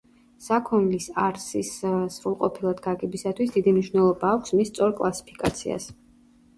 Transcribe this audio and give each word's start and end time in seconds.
საქონლის 0.43 1.09
არსის 1.23 1.69
სრულყოფილად 2.17 2.83
გაგებისათვის 2.89 3.55
დიდი 3.59 3.77
მნიშვნელობა 3.79 4.35
აქვს 4.35 4.59
მის 4.59 4.77
სწორ 4.77 5.01
კლასიფიკაციას. 5.01 5.93